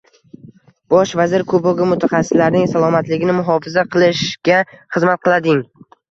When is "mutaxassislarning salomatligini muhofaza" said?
1.89-3.83